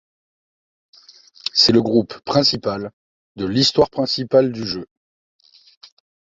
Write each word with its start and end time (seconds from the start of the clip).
C'est 1.53 1.73
le 1.73 1.83
groupe 1.83 2.17
principal 2.21 2.89
de 3.35 3.45
l'histoire 3.45 3.91
principale 3.91 4.51
du 4.51 4.65
jeu. 4.65 4.87